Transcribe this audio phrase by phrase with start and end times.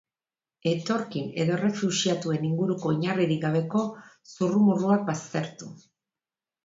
[0.69, 3.85] Etorkin edo errefuxiatuen inguruko oinarririk gabeko
[4.33, 5.71] zurrumurruak baztertu.